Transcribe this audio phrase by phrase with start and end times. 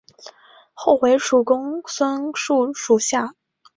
[0.73, 3.35] 后为蜀公孙述属下。